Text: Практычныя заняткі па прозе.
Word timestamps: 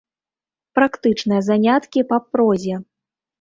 Практычныя 0.79 1.41
заняткі 1.49 2.05
па 2.13 2.17
прозе. 2.31 2.81